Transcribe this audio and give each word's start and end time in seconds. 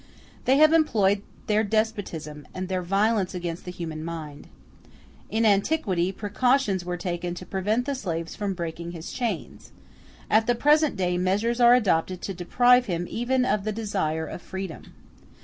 They 0.45 0.57
have 0.57 0.73
employed 0.73 1.21
their 1.45 1.63
despotism 1.63 2.47
and 2.55 2.67
their 2.69 2.81
violence 2.81 3.35
against 3.35 3.65
the 3.65 3.71
human 3.71 4.03
mind. 4.03 4.47
In 5.29 5.45
antiquity, 5.45 6.11
precautions 6.11 6.83
were 6.83 6.97
taken 6.97 7.35
to 7.35 7.45
prevent 7.45 7.85
the 7.85 7.93
slave 7.93 8.27
from 8.29 8.55
breaking 8.55 8.93
his 8.93 9.11
chains; 9.11 9.71
at 10.27 10.47
the 10.47 10.55
present 10.55 10.95
day 10.95 11.19
measures 11.19 11.61
are 11.61 11.75
adopted 11.75 12.19
to 12.23 12.33
deprive 12.33 12.87
him 12.87 13.05
even 13.11 13.45
of 13.45 13.63
the 13.63 13.71
desire 13.71 14.25
of 14.25 14.41
freedom. 14.41 14.91